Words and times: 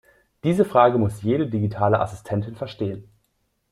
Diese 0.43 0.65
Frage 0.65 0.97
muss 0.97 1.21
jede 1.21 1.47
digitale 1.47 1.99
Assistentin 1.99 2.55
verstehen. 2.55 3.11